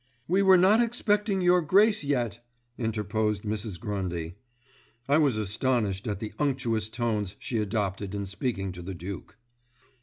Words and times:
"We 0.27 0.41
were 0.41 0.57
not 0.57 0.81
expecting 0.81 1.41
Your 1.41 1.61
Grace 1.61 2.03
yet," 2.03 2.43
interposed 2.75 3.43
Mrs. 3.43 3.79
Grundy; 3.79 4.33
I 5.07 5.19
was 5.19 5.37
astonished 5.37 6.07
at 6.07 6.17
the 6.19 6.33
unctuous 6.39 6.89
tones 6.89 7.35
she 7.37 7.59
adopted 7.59 8.15
in 8.15 8.25
speaking 8.25 8.71
to 8.71 8.81
the 8.81 8.95
Duke. 8.95 9.37